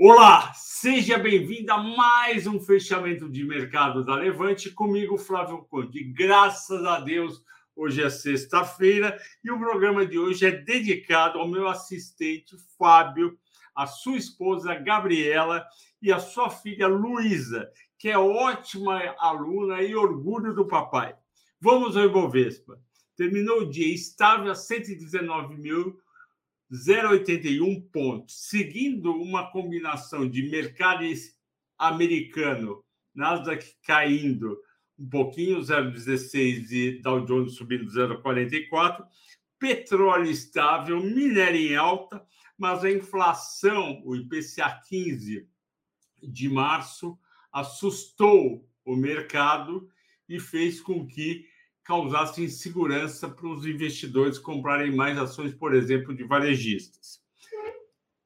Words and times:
Olá, 0.00 0.52
seja 0.54 1.18
bem-vindo 1.18 1.72
a 1.72 1.82
mais 1.82 2.46
um 2.46 2.60
fechamento 2.60 3.28
de 3.28 3.42
mercado 3.42 4.04
da 4.04 4.14
Levante 4.14 4.70
comigo, 4.70 5.18
Flávio 5.18 5.66
Conde. 5.68 6.04
Graças 6.04 6.84
a 6.84 7.00
Deus, 7.00 7.42
hoje 7.74 8.04
é 8.04 8.08
sexta-feira 8.08 9.18
e 9.42 9.50
o 9.50 9.58
programa 9.58 10.06
de 10.06 10.16
hoje 10.16 10.46
é 10.46 10.52
dedicado 10.52 11.40
ao 11.40 11.48
meu 11.48 11.66
assistente 11.66 12.54
Fábio, 12.78 13.36
a 13.74 13.88
sua 13.88 14.16
esposa 14.16 14.72
Gabriela 14.76 15.66
e 16.00 16.12
a 16.12 16.20
sua 16.20 16.48
filha 16.48 16.86
Luísa, 16.86 17.68
que 17.98 18.08
é 18.08 18.16
ótima 18.16 19.02
aluna 19.18 19.82
e 19.82 19.96
orgulho 19.96 20.54
do 20.54 20.64
papai. 20.64 21.12
Vamos 21.60 21.96
ao 21.96 22.04
Ibovespa. 22.04 22.80
Terminou 23.16 23.62
o 23.62 23.68
dia 23.68 23.92
estável 23.92 24.52
a 24.52 24.54
119 24.54 25.56
mil 25.56 25.98
0,81 26.72 27.90
pontos, 27.90 28.48
seguindo 28.48 29.12
uma 29.12 29.50
combinação 29.50 30.28
de 30.28 30.48
mercado 30.50 31.04
americano, 31.78 32.84
Nasdaq 33.14 33.74
caindo 33.82 34.58
um 34.98 35.08
pouquinho, 35.08 35.60
0,16 35.60 36.70
e 36.72 37.00
Dow 37.00 37.24
Jones 37.24 37.54
subindo 37.54 37.86
0,44, 37.86 39.06
petróleo 39.58 40.30
estável, 40.30 41.00
minério 41.00 41.60
em 41.60 41.76
alta, 41.76 42.24
mas 42.56 42.84
a 42.84 42.90
inflação, 42.90 44.02
o 44.04 44.16
IPCA 44.16 44.80
15 44.88 45.48
de 46.22 46.48
março, 46.48 47.18
assustou 47.52 48.68
o 48.84 48.96
mercado 48.96 49.88
e 50.28 50.40
fez 50.40 50.80
com 50.80 51.06
que 51.06 51.46
causasse 51.88 52.44
insegurança 52.44 53.30
para 53.30 53.48
os 53.48 53.64
investidores 53.64 54.38
comprarem 54.38 54.94
mais 54.94 55.16
ações, 55.16 55.54
por 55.54 55.74
exemplo, 55.74 56.14
de 56.14 56.22
varejistas. 56.22 57.18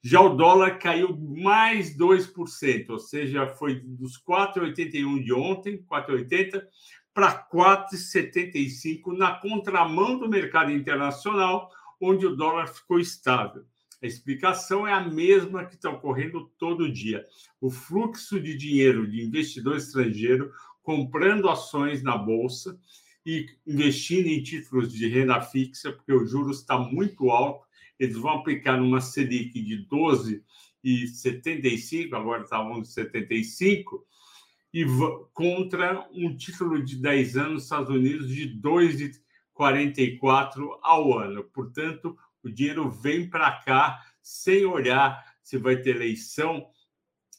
Já 0.03 0.21
o 0.21 0.35
dólar 0.35 0.81
caiu 0.81 1.17
mais 1.17 1.97
2%, 1.97 2.91
ou 2.91 2.99
seja, 2.99 3.47
foi 3.47 3.79
dos 3.79 4.21
4,81 4.21 5.23
de 5.23 5.33
ontem, 5.33 5.81
4,80, 5.89 6.61
para 7.15 7.49
4,75 7.49 9.17
na 9.17 9.37
contramão 9.37 10.19
do 10.19 10.29
mercado 10.29 10.73
internacional, 10.73 11.71
onde 12.01 12.27
o 12.27 12.35
dólar 12.35 12.67
ficou 12.67 12.99
estável. 12.99 13.65
A 14.03 14.07
explicação 14.09 14.89
é 14.89 14.93
a 14.93 15.09
mesma 15.09 15.65
que 15.67 15.77
está 15.77 15.89
ocorrendo 15.89 16.51
todo 16.59 16.91
dia. 16.91 17.25
O 17.61 17.71
fluxo 17.71 18.41
de 18.41 18.57
dinheiro 18.57 19.09
de 19.09 19.23
investidor 19.23 19.77
estrangeiro 19.77 20.51
comprando 20.83 21.49
ações 21.49 22.03
na 22.03 22.19
bolsa 22.19 22.77
e 23.25 23.47
investindo 23.67 24.27
em 24.27 24.43
títulos 24.43 24.93
de 24.93 25.09
renda 25.09 25.41
fixa, 25.41 25.91
porque 25.93 26.13
o 26.13 26.27
juros 26.27 26.59
está 26.61 26.77
muito 26.79 27.31
alto. 27.31 27.65
Eles 27.99 28.17
vão 28.17 28.33
aplicar 28.33 28.77
numa 28.77 29.01
Selic 29.01 29.63
de 29.63 29.87
12,75, 29.87 32.13
agora 32.15 32.43
está 32.43 32.59
11,75, 32.59 34.03
e 34.75 34.85
contra 35.33 36.07
um 36.13 36.37
título 36.37 36.83
de 36.83 36.97
10 36.97 37.37
anos 37.37 37.53
nos 37.53 37.63
Estados 37.65 37.91
Unidos 37.91 38.29
de 38.29 38.59
2,44 38.61 40.79
ao 40.83 41.19
ano. 41.19 41.45
Portanto, 41.45 42.17
o 42.43 42.49
dinheiro 42.49 42.91
vem 42.91 43.29
para 43.29 43.53
cá 43.53 44.01
sem 44.23 44.65
olhar 44.65 45.23
se 45.43 45.59
vai 45.59 45.77
ter 45.77 45.97
eleição 45.97 46.67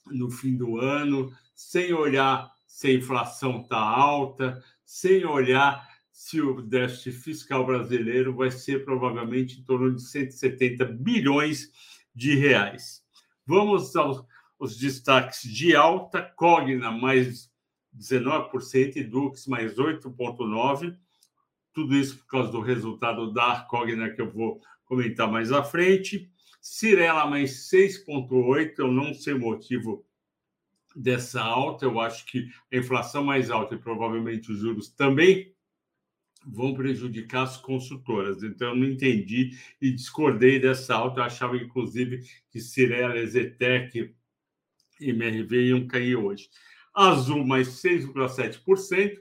no 0.06 0.30
fim 0.30 0.56
do 0.56 0.78
ano, 0.78 1.34
sem 1.56 1.94
olhar 1.94 2.52
se 2.68 2.88
a 2.88 2.94
inflação 2.94 3.62
está 3.62 3.78
alta, 3.78 4.62
sem 4.86 5.26
olhar 5.26 5.88
se 6.12 6.40
o 6.40 6.62
déficit 6.62 7.12
fiscal 7.12 7.66
brasileiro 7.66 8.36
vai 8.36 8.52
ser 8.52 8.86
provavelmente 8.86 9.60
em 9.60 9.64
torno 9.64 9.96
de 9.96 10.02
170 10.04 10.86
bilhões 10.86 11.72
de 12.14 12.36
reais. 12.36 13.04
Vamos 13.46 13.96
aos, 13.96 14.24
aos 14.60 14.78
destaques 14.78 15.42
de 15.42 15.76
alta: 15.76 16.22
Cogna 16.22 16.92
mais 16.92 17.52
19% 17.98 18.96
e 18.96 19.04
Dux 19.04 19.48
mais 19.48 19.76
8,9%. 19.76 20.98
Tudo 21.74 21.96
isso 21.96 22.20
por 22.20 22.28
causa 22.28 22.52
do 22.52 22.62
resultado 22.62 23.34
da 23.34 23.62
Cogna 23.62 24.12
que 24.12 24.22
eu 24.22 24.32
vou 24.32 24.62
comentar 24.86 25.30
mais 25.30 25.52
à 25.52 25.64
frente. 25.64 26.30
Cirela 26.62 27.26
mais 27.26 27.70
6,8%. 27.72 28.74
Eu 28.78 28.92
não 28.92 29.14
sei 29.14 29.34
o 29.34 29.40
motivo 29.40 30.06
dessa 30.96 31.42
alta. 31.42 31.86
Eu 31.86 32.00
acho 32.00 32.26
que 32.26 32.50
a 32.72 32.78
inflação 32.78 33.24
mais 33.24 33.50
alta 33.50 33.76
e 33.76 33.80
provavelmente 33.80 34.52
os 34.52 34.60
juros 34.60 34.90
também 34.90 35.54
vão 36.46 36.74
prejudicar 36.74 37.44
as 37.44 37.58
consultoras. 37.58 38.44
Então, 38.44 38.70
eu 38.70 38.76
não 38.76 38.86
entendi 38.86 39.58
e 39.82 39.92
discordei 39.92 40.60
dessa 40.60 40.96
alta. 40.96 41.22
Eu 41.22 41.24
achava, 41.26 41.58
inclusive, 41.58 42.24
que 42.52 42.60
Cirela, 42.60 43.18
Ezetec 43.18 44.14
e 45.00 45.10
MRV 45.10 45.68
iam 45.68 45.88
cair 45.88 46.16
hoje. 46.16 46.50
Azul, 46.94 47.46
mais 47.46 47.70
6,7%, 47.82 49.20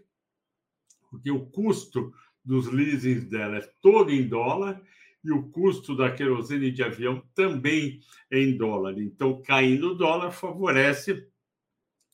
porque 1.10 1.30
o 1.30 1.46
custo 1.46 2.12
dos 2.44 2.66
leasings 2.66 3.24
dela 3.24 3.58
é 3.58 3.72
todo 3.80 4.10
em 4.10 4.26
dólar 4.26 4.82
e 5.24 5.30
o 5.30 5.48
custo 5.50 5.96
da 5.96 6.10
querosene 6.10 6.70
de 6.70 6.82
avião 6.82 7.22
também 7.34 8.00
é 8.30 8.40
em 8.40 8.56
dólar. 8.56 8.98
Então, 8.98 9.40
caindo 9.40 9.92
o 9.92 9.94
dólar 9.94 10.32
favorece 10.32 11.26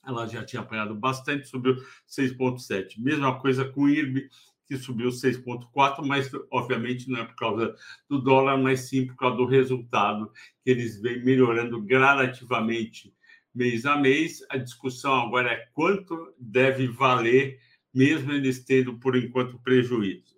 ela 0.08 0.26
já 0.26 0.44
tinha 0.44 0.62
apanhado 0.62 0.94
bastante, 0.94 1.48
subiu 1.48 1.76
6,7. 2.08 2.98
Mesma 2.98 3.38
coisa 3.38 3.64
com 3.64 3.82
o 3.82 3.88
IRB, 3.88 4.28
que 4.66 4.76
subiu 4.76 5.08
6,4, 5.08 6.04
mas 6.04 6.30
obviamente 6.50 7.10
não 7.10 7.20
é 7.20 7.24
por 7.24 7.36
causa 7.36 7.74
do 8.08 8.20
dólar, 8.20 8.58
mas 8.58 8.88
sim 8.88 9.06
por 9.06 9.16
causa 9.16 9.36
do 9.36 9.46
resultado, 9.46 10.30
que 10.62 10.70
eles 10.70 11.00
vêm 11.00 11.24
melhorando 11.24 11.80
gradativamente 11.82 13.14
mês 13.54 13.86
a 13.86 13.96
mês. 13.96 14.42
A 14.50 14.56
discussão 14.56 15.14
agora 15.14 15.50
é 15.52 15.66
quanto 15.72 16.34
deve 16.38 16.86
valer, 16.86 17.58
mesmo 17.94 18.32
eles 18.32 18.64
tendo, 18.64 18.98
por 18.98 19.16
enquanto, 19.16 19.58
prejuízo. 19.58 20.36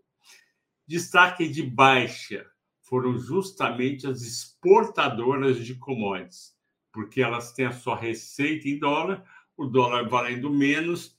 Destaque 0.87 1.49
de 1.49 1.63
baixa 1.63 2.47
foram 2.83 3.19
justamente 3.19 4.07
as 4.07 4.23
exportadoras 4.23 5.65
de 5.65 5.75
commodities, 5.77 6.55
porque 6.93 7.23
elas 7.23 7.53
têm 7.53 7.67
a 7.67 7.73
sua 7.73 7.97
receita 7.97 8.69
em 8.69 8.79
dólar, 8.79 9.25
o 9.57 9.67
dólar 9.67 10.09
valendo 10.09 10.51
menos, 10.51 11.19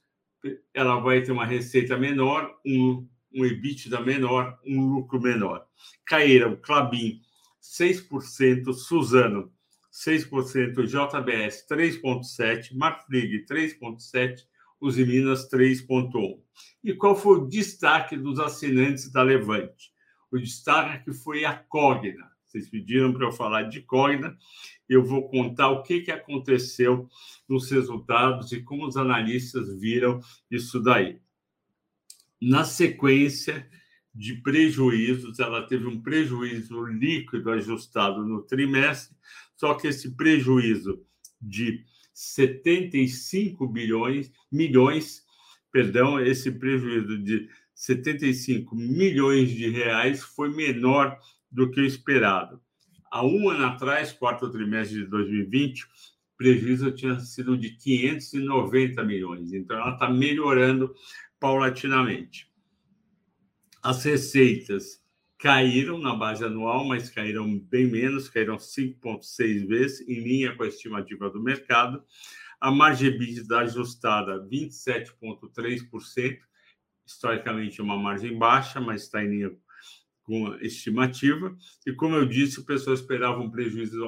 ela 0.73 0.99
vai 0.99 1.21
ter 1.21 1.31
uma 1.31 1.45
receita 1.45 1.97
menor, 1.97 2.55
um, 2.65 3.07
um 3.33 3.45
EBITDA 3.45 4.01
menor, 4.01 4.57
um 4.65 4.85
lucro 4.93 5.21
menor. 5.21 5.65
Caíram 6.05 6.55
Clabin 6.55 7.21
6%, 7.61 8.73
Suzano 8.73 9.51
6%, 9.91 10.85
JBS 10.85 11.65
3,7%, 11.69 12.73
Marfrig 12.73 13.45
3,7%, 13.45 14.45
Usiminas 14.79 15.47
3,1%. 15.49 16.39
E 16.83 16.93
qual 16.93 17.15
foi 17.15 17.37
o 17.37 17.47
destaque 17.47 18.17
dos 18.17 18.39
assinantes 18.39 19.11
da 19.11 19.21
Levante? 19.21 19.93
O 20.31 20.39
destaque 20.39 21.13
foi 21.13 21.45
a 21.45 21.53
Cogna. 21.53 22.30
Vocês 22.51 22.69
pediram 22.69 23.13
para 23.13 23.25
eu 23.25 23.31
falar 23.31 23.63
de 23.63 23.81
Cogna 23.81 24.37
eu 24.93 25.05
vou 25.05 25.29
contar 25.29 25.69
o 25.69 25.83
que, 25.83 26.01
que 26.01 26.11
aconteceu 26.11 27.07
nos 27.47 27.71
resultados 27.71 28.51
e 28.51 28.61
como 28.61 28.85
os 28.85 28.97
analistas 28.97 29.73
viram 29.79 30.19
isso 30.49 30.81
daí. 30.81 31.17
Na 32.41 32.65
sequência 32.65 33.69
de 34.13 34.35
prejuízos, 34.35 35.39
ela 35.39 35.65
teve 35.65 35.87
um 35.87 36.01
prejuízo 36.01 36.83
líquido 36.85 37.51
ajustado 37.51 38.25
no 38.25 38.41
trimestre, 38.41 39.15
só 39.55 39.75
que 39.75 39.87
esse 39.87 40.11
prejuízo 40.11 41.01
de 41.41 41.85
75 42.13 43.65
bilhões, 43.67 44.29
milhões, 44.51 45.23
perdão, 45.71 46.19
esse 46.19 46.51
prejuízo 46.51 47.17
de 47.17 47.47
75 47.73 48.75
milhões 48.75 49.51
de 49.51 49.69
reais 49.69 50.21
foi 50.21 50.53
menor 50.53 51.17
do 51.51 51.69
que 51.69 51.81
o 51.81 51.85
esperado 51.85 52.61
há 53.11 53.23
um 53.25 53.49
ano 53.49 53.65
atrás, 53.65 54.13
quarto 54.13 54.49
trimestre 54.49 54.99
de 54.99 55.05
2020, 55.07 55.83
o 55.83 55.87
prejuízo 56.37 56.91
tinha 56.91 57.19
sido 57.19 57.57
de 57.57 57.71
590 57.71 59.03
milhões. 59.03 59.51
Então, 59.51 59.77
ela 59.77 59.93
está 59.93 60.09
melhorando 60.09 60.95
paulatinamente. 61.37 62.49
As 63.83 64.03
receitas 64.05 65.01
caíram 65.37 65.97
na 65.97 66.15
base 66.15 66.45
anual, 66.45 66.85
mas 66.85 67.09
caíram 67.09 67.59
bem 67.59 67.85
menos, 67.85 68.29
caíram 68.29 68.57
5,6 68.57 69.67
vezes, 69.67 70.07
em 70.07 70.19
linha 70.19 70.55
com 70.55 70.63
a 70.63 70.67
estimativa 70.67 71.29
do 71.29 71.41
mercado. 71.41 72.01
A 72.59 72.71
margem 72.71 73.09
EBITDA 73.09 73.59
ajustada, 73.59 74.47
27,3%, 74.47 76.39
historicamente 77.05 77.81
uma 77.81 77.97
margem 77.97 78.37
baixa, 78.37 78.79
mas 78.79 79.01
está 79.01 79.23
em 79.23 79.29
linha 79.29 79.49
com 79.49 79.70
estimativa. 80.61 81.55
E, 81.85 81.93
como 81.93 82.15
eu 82.15 82.25
disse, 82.25 82.59
o 82.59 82.65
pessoal 82.65 82.93
esperava 82.93 83.39
um 83.39 83.49
prejuízo 83.49 84.01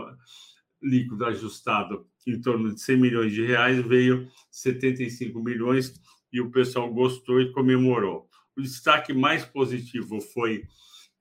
líquido 0.81 1.25
ajustado 1.25 2.05
em 2.27 2.39
torno 2.41 2.73
de 2.73 2.81
100 2.81 2.97
milhões 2.97 3.33
de 3.33 3.45
reais, 3.45 3.85
veio 3.85 4.27
75 4.51 5.41
milhões 5.41 5.93
e 6.31 6.41
o 6.41 6.51
pessoal 6.51 6.93
gostou 6.93 7.41
e 7.41 7.51
comemorou. 7.51 8.29
O 8.55 8.61
destaque 8.61 9.13
mais 9.13 9.45
positivo 9.45 10.19
foi 10.21 10.63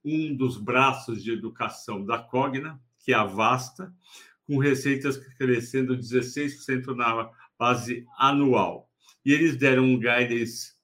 um 0.04 0.34
dos 0.34 0.56
braços 0.56 1.22
de 1.22 1.32
educação 1.32 2.04
da 2.04 2.18
Cogna, 2.18 2.80
que 3.04 3.12
é 3.12 3.14
a 3.14 3.24
Vasta, 3.24 3.92
com 4.46 4.52
com 4.52 4.58
receitas 4.58 5.16
crescendo 5.38 5.96
16% 5.96 6.94
na 6.94 7.30
base 7.58 8.04
anual. 8.18 8.90
E 9.24 9.32
eles 9.32 9.56
deram 9.56 9.84
um 9.84 9.98
guidance 9.98 10.74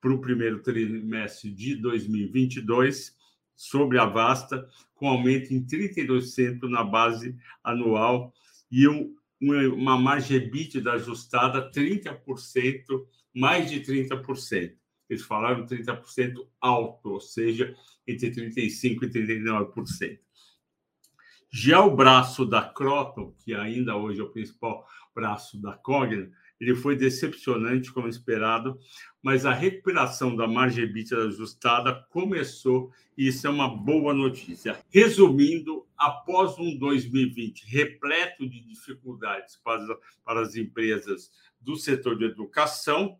para 0.00 0.12
o 0.12 0.20
primeiro 0.20 0.60
trimestre 0.60 1.50
de 1.50 1.76
2022 1.76 3.15
sobre 3.56 3.98
a 3.98 4.04
Vasta, 4.04 4.68
com 4.94 5.08
aumento 5.08 5.52
em 5.52 5.64
32% 5.64 6.62
na 6.64 6.84
base 6.84 7.36
anual 7.64 8.32
e 8.70 8.86
um, 8.86 9.14
uma 9.40 9.98
margem 9.98 10.36
EBITDA 10.36 10.92
ajustada 10.92 11.70
30%, 11.70 13.06
mais 13.34 13.70
de 13.70 13.80
30%. 13.80 14.74
Eles 15.08 15.22
falaram 15.22 15.66
30% 15.66 16.46
alto, 16.60 17.10
ou 17.10 17.20
seja, 17.20 17.74
entre 18.06 18.30
35% 18.30 19.02
e 19.02 19.10
39%. 19.10 20.18
Já 21.50 21.80
o 21.80 21.94
braço 21.94 22.44
da 22.44 22.62
Croton, 22.62 23.32
que 23.38 23.54
ainda 23.54 23.96
hoje 23.96 24.20
é 24.20 24.24
o 24.24 24.30
principal 24.30 24.86
braço 25.14 25.60
da 25.60 25.72
Cogna, 25.72 26.30
ele 26.60 26.74
foi 26.74 26.96
decepcionante 26.96 27.92
como 27.92 28.08
esperado, 28.08 28.78
mas 29.22 29.44
a 29.44 29.52
recuperação 29.52 30.34
da 30.34 30.46
margem 30.46 30.84
EBITDA 30.84 31.24
ajustada 31.24 31.94
começou 32.10 32.92
e 33.16 33.28
isso 33.28 33.46
é 33.46 33.50
uma 33.50 33.68
boa 33.68 34.14
notícia. 34.14 34.78
Resumindo, 34.90 35.86
após 35.96 36.58
um 36.58 36.76
2020 36.78 37.64
repleto 37.66 38.48
de 38.48 38.60
dificuldades 38.60 39.56
para, 39.56 39.98
para 40.24 40.40
as 40.40 40.56
empresas 40.56 41.30
do 41.60 41.76
setor 41.76 42.16
de 42.16 42.24
educação, 42.24 43.18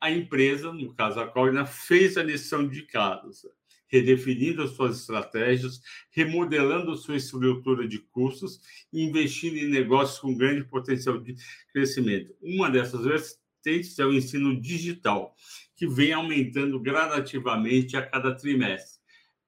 a 0.00 0.10
empresa, 0.10 0.72
no 0.72 0.94
caso 0.94 1.20
a 1.20 1.26
Cogna, 1.26 1.64
fez 1.64 2.16
a 2.16 2.22
lição 2.22 2.68
de 2.68 2.82
casa 2.82 3.50
redefinindo 3.88 4.66
suas 4.68 5.00
estratégias, 5.00 5.80
remodelando 6.10 6.96
sua 6.96 7.16
estrutura 7.16 7.86
de 7.86 7.98
custos 7.98 8.60
e 8.92 9.02
investindo 9.02 9.56
em 9.56 9.68
negócios 9.68 10.18
com 10.18 10.36
grande 10.36 10.64
potencial 10.64 11.20
de 11.20 11.34
crescimento. 11.72 12.34
Uma 12.40 12.70
dessas 12.70 13.04
vertentes 13.04 13.98
é 13.98 14.04
o 14.04 14.12
ensino 14.12 14.60
digital, 14.60 15.34
que 15.76 15.86
vem 15.86 16.12
aumentando 16.12 16.80
gradativamente 16.80 17.96
a 17.96 18.02
cada 18.02 18.34
trimestre. 18.34 19.00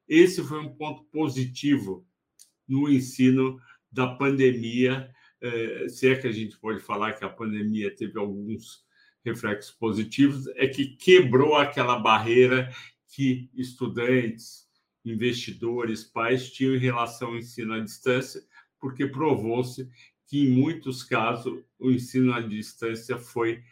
Esse 0.08 0.42
foi 0.42 0.60
um 0.60 0.74
ponto 0.74 1.04
positivo 1.04 2.06
no 2.68 2.88
ensino 2.88 3.60
da 3.90 4.06
pandemia, 4.06 5.10
eh, 5.40 5.88
se 5.88 6.08
é 6.08 6.16
que 6.16 6.26
a 6.26 6.32
gente 6.32 6.58
pode 6.58 6.80
falar 6.80 7.14
que 7.14 7.24
a 7.24 7.28
pandemia 7.28 7.94
teve 7.94 8.18
alguns 8.18 8.84
reflexos 9.24 9.72
positivos, 9.72 10.46
é 10.54 10.68
que 10.68 10.96
quebrou 10.96 11.56
aquela 11.56 11.98
barreira 11.98 12.70
que 13.16 13.48
estudantes, 13.54 14.68
investidores, 15.02 16.04
pais 16.04 16.52
tinham 16.52 16.74
em 16.74 16.78
relação 16.78 17.28
ao 17.28 17.38
ensino 17.38 17.72
à 17.72 17.80
distância, 17.80 18.42
porque 18.78 19.06
provou-se 19.06 19.88
que, 20.26 20.44
em 20.44 20.50
muitos 20.50 21.02
casos, 21.02 21.64
o 21.78 21.90
ensino 21.90 22.34
à 22.34 22.42
distância 22.42 23.16
foi 23.16 23.62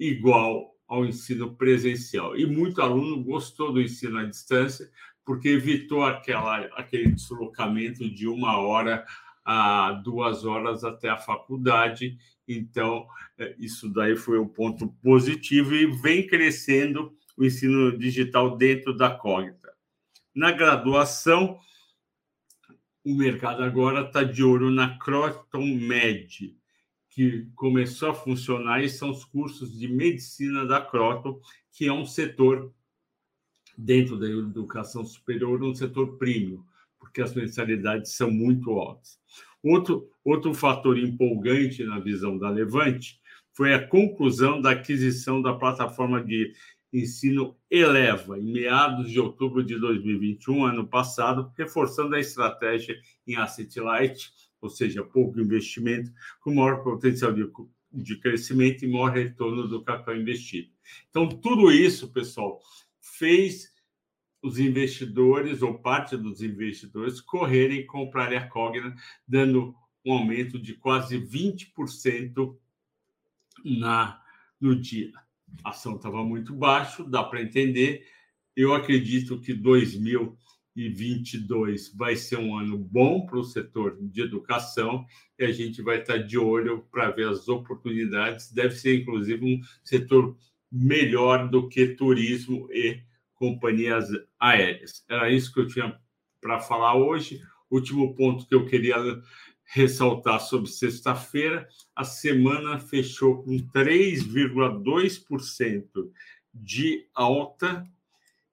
igual 0.00 0.74
ao 0.86 1.04
ensino 1.04 1.54
presencial. 1.54 2.34
E 2.34 2.46
muito 2.46 2.80
aluno 2.80 3.22
gostou 3.22 3.70
do 3.74 3.82
ensino 3.82 4.20
à 4.20 4.24
distância, 4.24 4.90
porque 5.22 5.50
evitou 5.50 6.02
aquela, 6.02 6.60
aquele 6.74 7.12
deslocamento 7.12 8.08
de 8.08 8.26
uma 8.26 8.56
hora 8.56 9.04
a 9.44 9.92
duas 10.02 10.46
horas 10.46 10.82
até 10.82 11.10
a 11.10 11.18
faculdade. 11.18 12.16
Então, 12.48 13.06
é, 13.36 13.54
isso 13.58 13.92
daí 13.92 14.16
foi 14.16 14.38
um 14.38 14.48
ponto 14.48 14.88
positivo 15.02 15.74
e 15.74 15.84
vem 15.84 16.26
crescendo 16.26 17.17
o 17.38 17.44
ensino 17.44 17.96
digital 17.96 18.56
dentro 18.56 18.92
da 18.92 19.10
Cognita. 19.10 19.72
Na 20.34 20.50
graduação, 20.50 21.60
o 23.04 23.14
mercado 23.14 23.62
agora 23.62 24.06
está 24.06 24.24
de 24.24 24.42
olho 24.42 24.70
na 24.70 24.98
Croton 24.98 25.64
Med, 25.64 26.56
que 27.08 27.46
começou 27.54 28.10
a 28.10 28.14
funcionar 28.14 28.82
e 28.82 28.88
são 28.88 29.10
os 29.10 29.24
cursos 29.24 29.78
de 29.78 29.86
medicina 29.86 30.66
da 30.66 30.80
Croton, 30.80 31.40
que 31.72 31.86
é 31.86 31.92
um 31.92 32.04
setor 32.04 32.74
dentro 33.76 34.18
da 34.18 34.28
educação 34.28 35.04
superior, 35.04 35.62
um 35.62 35.74
setor 35.74 36.18
premium, 36.18 36.64
porque 36.98 37.22
as 37.22 37.32
mensalidades 37.34 38.16
são 38.16 38.32
muito 38.32 38.72
altas. 38.72 39.20
Outro, 39.62 40.10
outro 40.24 40.52
fator 40.52 40.98
empolgante 40.98 41.84
na 41.84 42.00
visão 42.00 42.36
da 42.36 42.50
Levante 42.50 43.20
foi 43.52 43.74
a 43.74 43.86
conclusão 43.86 44.60
da 44.60 44.72
aquisição 44.72 45.40
da 45.40 45.54
plataforma 45.54 46.22
de 46.22 46.52
ensino 46.92 47.56
eleva, 47.70 48.38
em 48.38 48.52
meados 48.52 49.10
de 49.10 49.20
outubro 49.20 49.62
de 49.62 49.78
2021, 49.78 50.64
ano 50.64 50.86
passado, 50.86 51.52
reforçando 51.56 52.14
a 52.14 52.20
estratégia 52.20 52.98
em 53.26 53.36
asset 53.36 53.78
light, 53.80 54.32
ou 54.60 54.68
seja, 54.68 55.04
pouco 55.04 55.40
investimento, 55.40 56.10
com 56.40 56.54
maior 56.54 56.82
potencial 56.82 57.32
de, 57.32 57.48
de 57.92 58.16
crescimento 58.16 58.84
e 58.84 58.88
maior 58.88 59.12
retorno 59.12 59.68
do 59.68 59.82
capital 59.82 60.16
investido. 60.16 60.70
Então, 61.10 61.28
tudo 61.28 61.70
isso, 61.70 62.10
pessoal, 62.10 62.60
fez 63.00 63.72
os 64.42 64.58
investidores, 64.58 65.62
ou 65.62 65.78
parte 65.78 66.16
dos 66.16 66.42
investidores, 66.42 67.20
correrem 67.20 67.80
e 67.80 67.86
comprarem 67.86 68.38
a 68.38 68.48
Cogna, 68.48 68.94
dando 69.26 69.74
um 70.04 70.12
aumento 70.12 70.58
de 70.58 70.74
quase 70.74 71.18
20% 71.18 72.56
na, 73.64 74.22
no 74.60 74.74
dia 74.74 75.12
a 75.64 75.70
ação 75.70 75.96
estava 75.96 76.22
muito 76.24 76.54
baixo, 76.54 77.02
dá 77.04 77.24
para 77.24 77.42
entender. 77.42 78.06
Eu 78.56 78.74
acredito 78.74 79.40
que 79.40 79.54
2022 79.54 81.94
vai 81.94 82.16
ser 82.16 82.38
um 82.38 82.58
ano 82.58 82.76
bom 82.76 83.24
para 83.26 83.38
o 83.38 83.44
setor 83.44 83.96
de 84.00 84.22
educação 84.22 85.06
e 85.38 85.44
a 85.44 85.52
gente 85.52 85.82
vai 85.82 86.00
estar 86.00 86.16
de 86.18 86.36
olho 86.38 86.84
para 86.90 87.10
ver 87.10 87.28
as 87.28 87.48
oportunidades. 87.48 88.52
Deve 88.52 88.74
ser, 88.74 89.00
inclusive, 89.00 89.44
um 89.44 89.60
setor 89.84 90.36
melhor 90.70 91.48
do 91.48 91.68
que 91.68 91.94
turismo 91.94 92.68
e 92.72 93.00
companhias 93.34 94.08
aéreas. 94.38 95.04
Era 95.08 95.30
isso 95.30 95.52
que 95.52 95.60
eu 95.60 95.68
tinha 95.68 95.98
para 96.40 96.60
falar 96.60 96.96
hoje. 96.96 97.40
Último 97.70 98.14
ponto 98.14 98.46
que 98.46 98.54
eu 98.54 98.66
queria 98.66 98.96
ressaltar 99.70 100.40
sobre 100.40 100.70
sexta-feira, 100.70 101.68
a 101.94 102.02
semana 102.02 102.78
fechou 102.78 103.42
com 103.42 103.58
3,2% 103.58 106.10
de 106.54 107.06
alta 107.14 107.86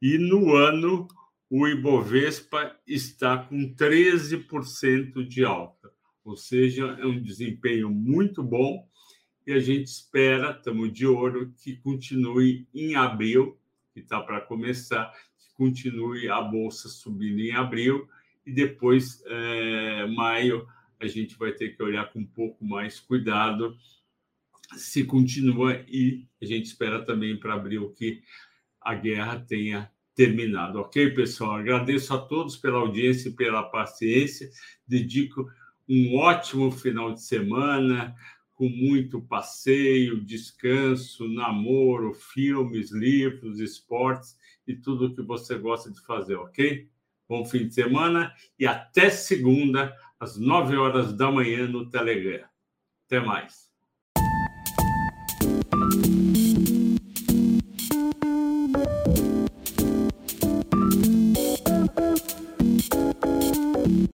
e 0.01 0.17
no 0.17 0.53
ano 0.55 1.07
o 1.49 1.65
Ibovespa 1.67 2.77
está 2.85 3.37
com 3.37 3.73
13% 3.73 5.25
de 5.25 5.45
alta, 5.45 5.89
ou 6.23 6.35
seja, 6.35 6.97
é 6.99 7.05
um 7.05 7.21
desempenho 7.21 7.89
muito 7.89 8.43
bom 8.43 8.85
e 9.47 9.53
a 9.53 9.59
gente 9.59 9.85
espera, 9.85 10.51
estamos 10.51 10.91
de 10.91 11.07
olho, 11.07 11.53
que 11.63 11.77
continue 11.77 12.67
em 12.73 12.95
abril, 12.95 13.57
que 13.93 14.01
está 14.01 14.19
para 14.19 14.41
começar, 14.41 15.09
que 15.37 15.53
continue 15.53 16.27
a 16.27 16.41
bolsa 16.41 16.89
subindo 16.89 17.39
em 17.39 17.53
abril 17.53 18.09
e 18.45 18.51
depois, 18.51 19.23
é, 19.25 20.05
maio, 20.07 20.67
a 21.05 21.09
gente 21.09 21.37
vai 21.37 21.51
ter 21.51 21.75
que 21.75 21.83
olhar 21.83 22.11
com 22.11 22.19
um 22.19 22.25
pouco 22.25 22.65
mais 22.65 22.99
cuidado 22.99 23.75
se 24.75 25.03
continua 25.03 25.83
e 25.87 26.25
a 26.41 26.45
gente 26.45 26.65
espera 26.65 27.05
também 27.05 27.37
para 27.39 27.53
abril 27.53 27.91
que 27.91 28.21
a 28.81 28.95
guerra 28.95 29.39
tenha 29.39 29.91
terminado. 30.15 30.79
Ok, 30.79 31.11
pessoal? 31.11 31.55
Agradeço 31.55 32.13
a 32.13 32.17
todos 32.17 32.55
pela 32.55 32.79
audiência 32.79 33.29
e 33.29 33.33
pela 33.33 33.63
paciência. 33.63 34.49
Dedico 34.87 35.49
um 35.87 36.15
ótimo 36.15 36.71
final 36.71 37.13
de 37.13 37.21
semana 37.21 38.15
com 38.53 38.69
muito 38.69 39.21
passeio, 39.21 40.23
descanso, 40.23 41.27
namoro, 41.27 42.13
filmes, 42.13 42.91
livros, 42.91 43.59
esportes 43.59 44.37
e 44.65 44.73
tudo 44.73 45.07
o 45.07 45.15
que 45.15 45.21
você 45.21 45.57
gosta 45.57 45.91
de 45.91 45.99
fazer, 46.01 46.35
ok? 46.35 46.87
Bom 47.27 47.43
fim 47.43 47.67
de 47.67 47.73
semana 47.73 48.33
e 48.57 48.65
até 48.65 49.09
segunda 49.09 49.93
às 50.19 50.37
9 50.37 50.77
horas 50.77 51.13
da 51.13 51.31
manhã 51.31 51.67
no 51.67 51.89
Telegram. 51.89 52.47
Até 53.05 53.19
mais. 53.19 53.65